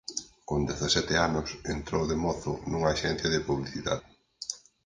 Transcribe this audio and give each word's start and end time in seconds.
Con 0.47 0.59
dezasete 0.69 1.13
anos 1.27 1.49
entrou 1.75 2.03
de 2.11 2.17
mozo 2.25 2.53
nunha 2.71 2.89
axencia 2.93 3.27
de 3.31 3.43
publicidade. 3.49 4.07